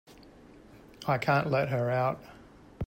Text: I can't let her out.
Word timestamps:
I 1.05 1.19
can't 1.19 1.51
let 1.51 1.69
her 1.69 1.91
out. 1.91 2.19